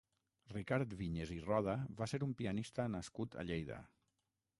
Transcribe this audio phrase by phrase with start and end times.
[0.51, 3.79] Ricard Viñes i Roda va ser un pianista nascut a Lleida.